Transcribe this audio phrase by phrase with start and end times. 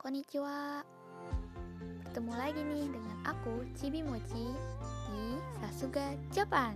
[0.00, 0.80] Konnichiwa.
[2.08, 4.48] Ketemu lagi nih dengan aku Cibi Mochi
[5.12, 6.72] di Sasuga Jepang.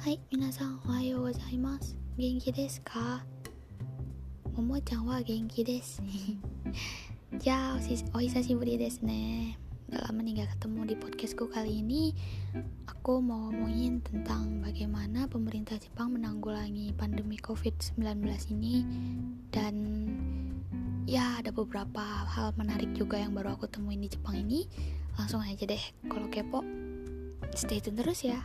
[0.00, 2.00] Hai, minasan ohayo gozaimasu.
[2.16, 3.24] 元気ですか
[4.56, 6.00] ももちゃんは元気です。
[7.47, 7.79] あ
[8.13, 9.57] お久しぶりですね
[9.87, 12.11] Udah lama nih gak ketemu di podcastku kali ini
[12.91, 18.03] Aku mau ngomongin tentang bagaimana pemerintah Jepang menanggulangi pandemi COVID-19
[18.51, 18.83] ini
[19.47, 19.75] Dan
[21.07, 24.67] ya ada beberapa hal menarik juga yang baru aku temuin di Jepang ini
[25.15, 26.67] Langsung aja deh, kalau kepo
[27.55, 28.43] stay tune terus ya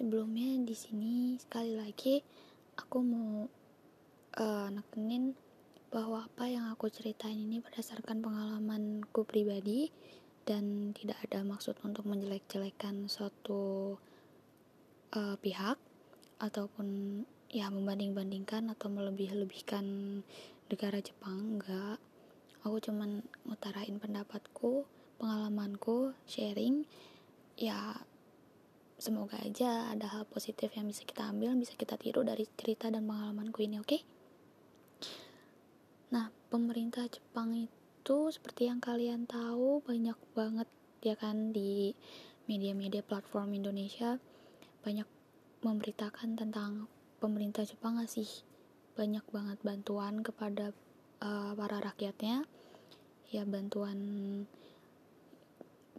[0.00, 2.24] Sebelumnya di sini sekali lagi
[2.72, 3.44] aku mau
[4.40, 5.36] uh, nekenin
[5.92, 9.92] bahwa apa yang aku ceritain ini berdasarkan pengalamanku pribadi
[10.48, 14.00] dan tidak ada maksud untuk menjelek-jelekan suatu
[15.12, 15.76] uh, pihak
[16.40, 17.20] ataupun
[17.52, 19.84] ya membanding-bandingkan atau melebih-lebihkan
[20.72, 22.00] negara Jepang enggak.
[22.64, 24.88] Aku cuman ngutarain pendapatku
[25.20, 26.88] pengalamanku sharing
[27.60, 28.00] ya
[29.00, 33.08] semoga aja ada hal positif yang bisa kita ambil bisa kita tiru dari cerita dan
[33.08, 34.00] pengalamanku ini oke okay?
[36.12, 40.68] nah pemerintah Jepang itu seperti yang kalian tahu banyak banget
[41.00, 41.96] ya kan di
[42.44, 44.20] media-media platform Indonesia
[44.84, 45.08] banyak
[45.64, 46.84] memberitakan tentang
[47.24, 48.28] pemerintah Jepang ngasih
[49.00, 50.76] banyak banget bantuan kepada
[51.24, 52.44] uh, para rakyatnya
[53.32, 53.96] ya bantuan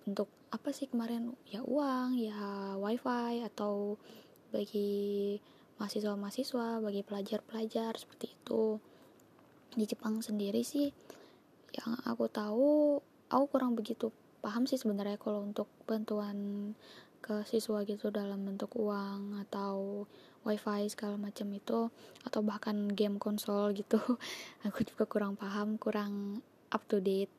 [0.05, 1.31] untuk apa sih kemarin?
[1.47, 3.95] Ya uang ya wifi atau
[4.52, 5.39] bagi
[5.80, 8.77] mahasiswa-mahasiswa bagi pelajar-pelajar seperti itu.
[9.71, 10.92] Di Jepang sendiri sih
[11.71, 12.99] yang aku tahu
[13.31, 14.11] aku kurang begitu
[14.43, 16.71] paham sih sebenarnya kalau untuk bantuan
[17.21, 20.03] ke siswa gitu dalam bentuk uang atau
[20.42, 21.93] wifi segala macam itu
[22.26, 24.02] atau bahkan game konsol gitu.
[24.67, 26.42] Aku juga kurang paham kurang
[26.73, 27.31] up to date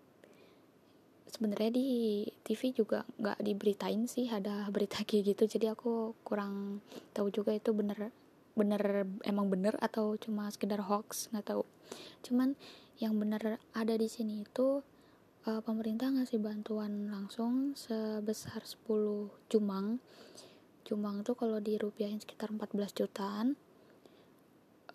[1.33, 1.89] sebenarnya di
[2.45, 5.49] TV juga nggak diberitain sih ada berita kayak gitu.
[5.49, 6.85] Jadi aku kurang
[7.17, 8.13] tahu juga itu bener
[8.53, 11.65] bener emang bener atau cuma sekedar hoax nggak tahu.
[12.21, 12.53] Cuman
[13.01, 14.85] yang bener ada di sini itu
[15.49, 19.97] uh, pemerintah ngasih bantuan langsung sebesar 10 jumang.
[20.85, 23.57] Jumang tuh kalau dirupiahin sekitar 14 jutaan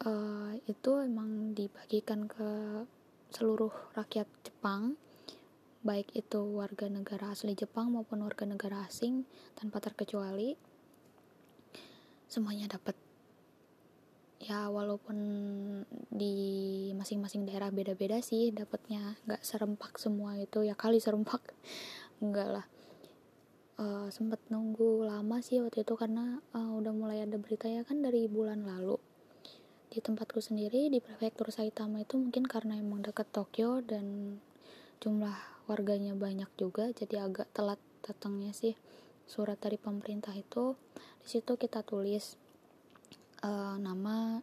[0.05, 2.83] uh, itu emang dibagikan ke
[3.33, 4.99] seluruh rakyat Jepang
[5.87, 9.23] baik itu warga negara asli Jepang maupun warga negara asing
[9.55, 10.59] tanpa terkecuali
[12.27, 12.99] semuanya dapat.
[14.43, 15.17] Ya walaupun
[16.11, 16.35] di
[16.93, 20.67] masing-masing daerah beda-beda sih dapatnya nggak serempak semua itu.
[20.67, 21.55] Ya kali serempak.
[22.23, 22.65] Enggak lah.
[23.77, 28.03] Uh, sempet nunggu lama sih waktu itu karena uh, udah mulai ada berita ya kan
[28.03, 28.99] dari bulan lalu.
[29.87, 34.37] Di tempatku sendiri di prefektur Saitama itu mungkin karena emang deket Tokyo dan
[34.97, 35.37] jumlah
[35.67, 38.73] warganya banyak juga jadi agak telat datangnya sih
[39.27, 40.79] surat dari pemerintah itu.
[41.21, 42.39] Di situ kita tulis
[43.43, 44.39] uh, nama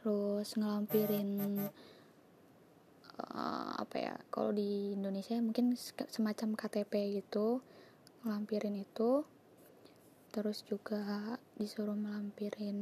[0.00, 1.66] terus ngelampirin
[3.18, 5.74] uh, apa ya kalau di Indonesia mungkin
[6.06, 7.60] semacam KTP gitu
[8.22, 9.26] ngelampirin itu.
[10.30, 12.78] Terus juga disuruh melampirin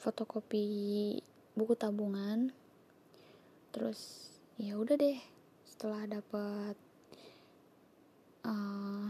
[0.00, 1.20] fotokopi
[1.52, 2.48] buku tabungan
[3.70, 5.18] terus ya udah deh
[5.64, 6.76] setelah dapat
[8.44, 9.08] uh,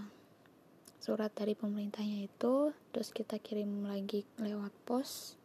[1.00, 5.40] surat dari pemerintahnya itu terus kita kirim lagi lewat pos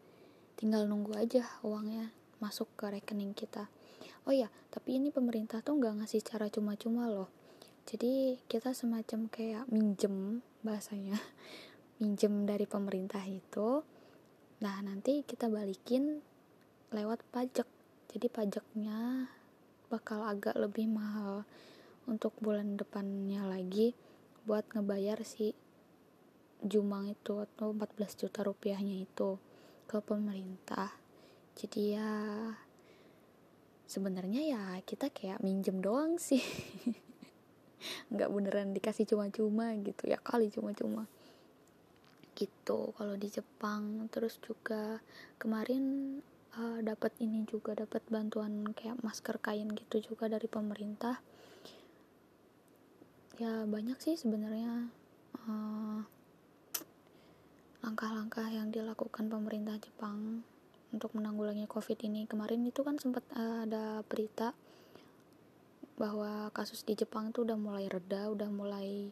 [0.60, 2.12] tinggal nunggu aja uangnya
[2.44, 3.72] masuk ke rekening kita.
[4.28, 7.32] Oh ya tapi ini pemerintah tuh nggak ngasih cara cuma-cuma loh.
[7.86, 11.16] Jadi kita semacam kayak minjem bahasanya
[12.02, 13.86] minjem dari pemerintah itu.
[14.62, 16.20] Nah nanti kita balikin
[16.92, 17.68] lewat pajak
[18.16, 19.28] jadi pajaknya
[19.92, 21.44] bakal agak lebih mahal
[22.08, 23.92] untuk bulan depannya lagi
[24.48, 25.52] buat ngebayar si
[26.64, 29.36] jumang itu atau 14 juta rupiahnya itu
[29.84, 30.96] ke pemerintah.
[31.60, 32.12] Jadi ya
[33.84, 36.40] sebenarnya ya kita kayak minjem doang sih.
[38.16, 41.04] Nggak beneran dikasih cuma-cuma gitu ya kali cuma-cuma.
[42.32, 44.08] Gitu kalau di Jepang.
[44.08, 45.04] Terus juga
[45.36, 46.15] kemarin
[46.60, 51.20] uh, dapat ini juga dapat bantuan kayak masker kain gitu juga dari pemerintah.
[53.36, 54.88] Ya banyak sih sebenarnya
[55.44, 56.00] uh,
[57.84, 60.42] langkah-langkah yang dilakukan pemerintah Jepang
[60.96, 62.24] untuk menanggulangi COVID ini.
[62.26, 64.56] Kemarin itu kan sempat uh, ada berita
[66.00, 69.12] bahwa kasus di Jepang itu udah mulai reda, udah mulai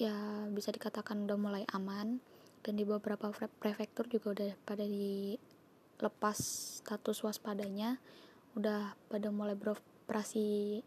[0.00, 2.20] ya bisa dikatakan udah mulai aman.
[2.62, 4.86] Dan di beberapa prefektur juga udah pada
[6.02, 6.34] dilepas
[6.82, 8.02] status waspadanya
[8.58, 10.82] udah pada mulai beroperasi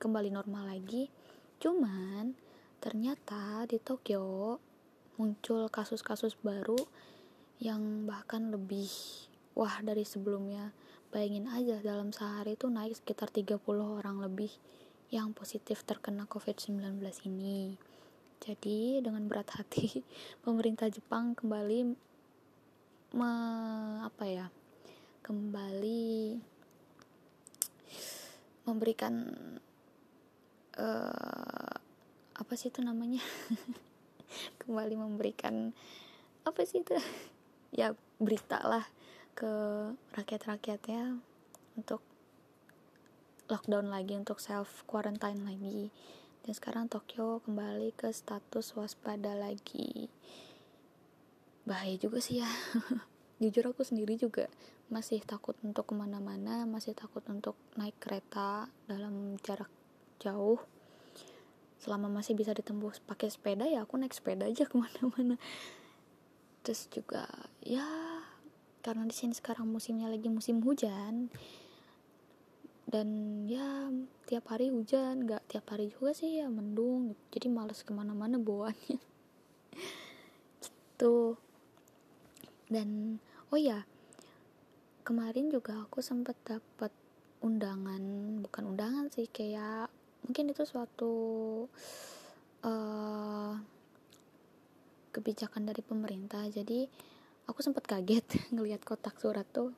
[0.00, 1.12] kembali normal lagi.
[1.60, 2.32] Cuman
[2.80, 4.56] ternyata di Tokyo
[5.20, 6.80] muncul kasus-kasus baru
[7.60, 8.88] yang bahkan lebih
[9.52, 10.72] wah dari sebelumnya.
[11.12, 14.50] Bayangin aja dalam sehari itu naik sekitar 30 orang lebih
[15.12, 16.96] yang positif terkena COVID-19
[17.28, 17.76] ini.
[18.40, 20.00] Jadi dengan berat hati
[20.48, 21.92] pemerintah Jepang kembali
[24.04, 24.46] apa ya?
[25.24, 26.36] Kembali
[28.68, 29.32] memberikan
[30.76, 31.74] uh,
[32.36, 33.24] apa sih itu namanya?
[34.60, 35.72] kembali memberikan
[36.44, 36.92] apa sih itu?
[37.80, 38.84] ya berita lah
[39.34, 39.50] ke
[40.14, 41.18] rakyat-rakyatnya
[41.74, 42.04] untuk
[43.50, 45.90] lockdown lagi untuk self quarantine lagi
[46.46, 50.08] dan sekarang Tokyo kembali ke status waspada lagi
[51.64, 52.48] bahaya juga sih ya
[53.42, 54.46] jujur aku sendiri juga
[54.92, 59.70] masih takut untuk ke mana-mana masih takut untuk naik kereta dalam jarak
[60.22, 60.60] jauh.
[61.80, 65.36] Selama masih bisa ditembus pakai sepeda ya aku naik sepeda aja ke mana-mana.
[66.64, 67.28] Terus juga
[67.64, 67.84] ya
[68.84, 71.32] karena di sini sekarang musimnya lagi musim hujan
[72.84, 73.08] dan
[73.48, 73.88] ya
[74.28, 79.00] tiap hari hujan nggak tiap hari juga sih ya mendung jadi males ke mana-mana bawaannya.
[80.62, 81.36] Gitu
[82.74, 83.22] dan
[83.54, 83.86] oh ya
[85.06, 86.90] kemarin juga aku sempet dapat
[87.44, 88.02] undangan
[88.42, 89.92] bukan undangan sih kayak
[90.24, 91.14] mungkin itu suatu
[92.64, 93.52] uh,
[95.14, 96.42] kebijakan dari pemerintah.
[96.48, 96.88] Jadi
[97.46, 98.24] aku sempat kaget
[98.56, 99.70] ngelihat kotak surat tuh.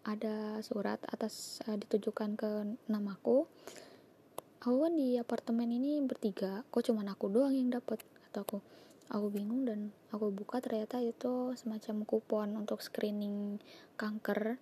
[0.00, 2.50] Ada surat atas uh, ditujukan ke
[2.88, 3.46] namaku
[4.58, 4.72] aku.
[4.88, 8.60] Kan di apartemen ini bertiga kok cuman aku doang yang dapat kataku
[9.10, 13.58] aku bingung dan aku buka ternyata itu semacam kupon untuk screening
[13.98, 14.56] kanker.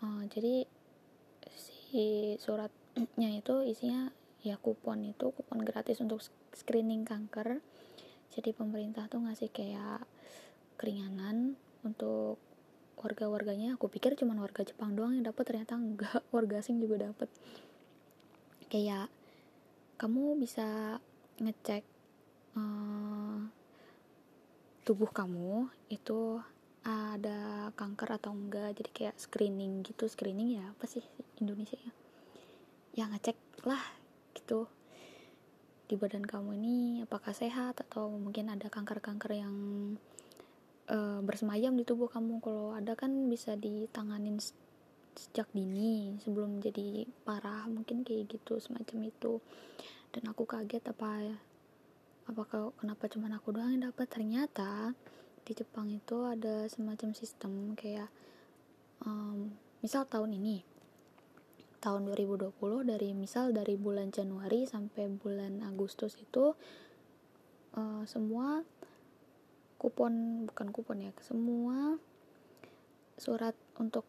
[0.00, 0.64] Uh, jadi
[1.52, 4.08] si suratnya itu isinya
[4.40, 6.24] ya kupon itu kupon gratis untuk
[6.56, 7.60] screening kanker.
[8.32, 10.08] Jadi pemerintah tuh ngasih kayak
[10.80, 12.40] keringanan untuk
[12.96, 13.76] warga-warganya.
[13.76, 16.24] Aku pikir cuma warga Jepang doang yang dapat ternyata enggak.
[16.34, 17.28] Warga asing juga dapat
[18.68, 19.08] kayak
[19.96, 21.00] kamu bisa
[21.40, 21.97] ngecek
[22.58, 23.38] uh,
[24.82, 26.42] tubuh kamu itu
[26.82, 28.74] ada kanker atau enggak?
[28.74, 30.10] Jadi kayak screening gitu.
[30.10, 31.04] Screening ya apa sih
[31.38, 31.92] Indonesia ya?
[32.98, 33.82] Ya ngecek lah
[34.34, 34.66] gitu
[35.88, 39.56] di badan kamu ini apakah sehat atau mungkin ada kanker-kanker yang
[40.92, 42.44] uh, bersemayam di tubuh kamu.
[42.44, 44.36] Kalau ada kan bisa ditanganin
[45.16, 47.64] sejak dini sebelum jadi parah.
[47.72, 49.40] Mungkin kayak gitu semacam itu.
[50.12, 51.40] Dan aku kaget apa
[52.28, 54.92] apakah kenapa cuma aku doang yang dapat ternyata
[55.48, 58.12] di Jepang itu ada semacam sistem kayak
[59.00, 59.48] um,
[59.80, 60.60] misal tahun ini
[61.80, 62.52] tahun 2020
[62.84, 66.52] dari misal dari bulan Januari sampai bulan Agustus itu
[67.78, 68.60] uh, semua
[69.80, 71.96] kupon bukan kupon ya semua
[73.16, 74.04] surat untuk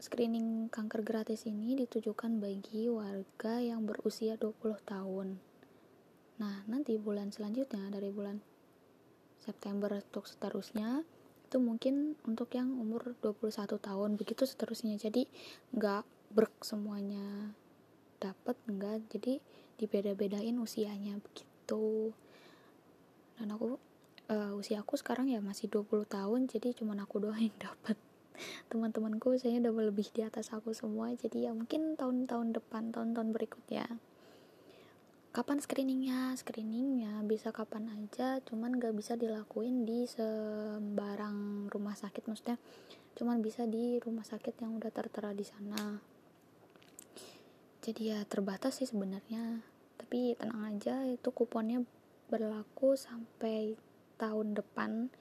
[0.00, 4.56] screening kanker gratis ini ditujukan bagi warga yang berusia 20
[4.88, 5.55] tahun
[6.36, 8.40] nah nanti bulan selanjutnya dari bulan
[9.40, 11.06] September untuk seterusnya
[11.46, 14.98] itu mungkin untuk yang umur 21 tahun begitu seterusnya.
[14.98, 15.30] Jadi
[15.70, 16.02] nggak
[16.34, 17.54] berk semuanya
[18.18, 19.38] dapat enggak jadi
[19.78, 22.10] dibeda-bedain usianya begitu.
[23.38, 23.78] Dan aku
[24.26, 27.94] uh, usia aku sekarang ya masih 20 tahun jadi cuma aku doang yang dapat
[28.68, 31.14] teman-temanku saya udah lebih di atas aku semua.
[31.14, 33.86] Jadi ya mungkin tahun-tahun depan tahun-tahun berikutnya
[35.36, 36.32] kapan screeningnya?
[36.32, 42.56] Screeningnya bisa kapan aja cuman gak bisa dilakuin di sembarang rumah sakit maksudnya
[43.20, 46.00] cuman bisa di rumah sakit yang udah tertera di sana.
[47.84, 49.60] Jadi ya terbatas sih sebenarnya
[50.00, 51.84] tapi tenang aja itu kuponnya
[52.32, 53.76] berlaku sampai
[54.16, 55.12] tahun depan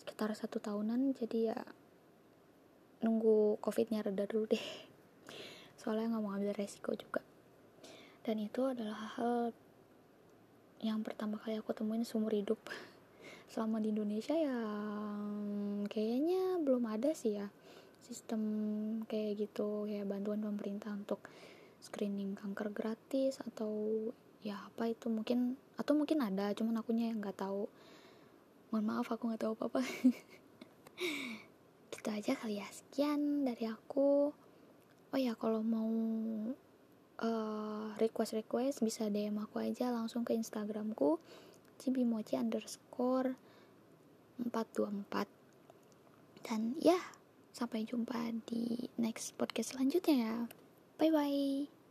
[0.00, 1.60] sekitar satu tahunan jadi ya
[3.04, 4.64] nunggu covidnya reda dulu deh.
[5.84, 7.20] Soalnya nggak mau ambil resiko juga
[8.22, 9.50] dan itu adalah hal
[10.82, 12.58] yang pertama kali aku temuin seumur hidup.
[13.52, 14.58] Selama di Indonesia ya
[15.86, 17.46] kayaknya belum ada sih ya
[18.02, 18.42] sistem
[19.06, 21.22] kayak gitu kayak bantuan pemerintah untuk
[21.78, 23.70] screening kanker gratis atau
[24.42, 27.70] ya apa itu mungkin atau mungkin ada cuman akunya yang nggak tahu.
[28.74, 29.80] Mohon maaf aku nggak tahu apa apa
[31.92, 34.34] gitu aja kali ya sekian dari aku.
[35.12, 35.92] Oh ya kalau mau
[37.22, 41.22] uh, request request bisa DM aku aja langsung ke Instagramku
[41.78, 43.34] cibimochi underscore
[44.50, 45.26] 424
[46.42, 46.98] dan ya
[47.54, 50.18] sampai jumpa di next podcast selanjutnya.
[50.18, 50.36] Ya
[50.98, 51.81] bye bye